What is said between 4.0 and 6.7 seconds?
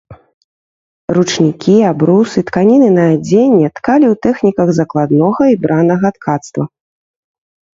ў тэхніках закладнога і бранага ткацтва.